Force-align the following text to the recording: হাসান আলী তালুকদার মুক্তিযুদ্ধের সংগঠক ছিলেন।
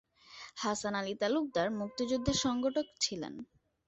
হাসান 0.57 0.95
আলী 0.99 1.13
তালুকদার 1.21 1.67
মুক্তিযুদ্ধের 1.79 2.37
সংগঠক 2.45 2.87
ছিলেন। 3.03 3.33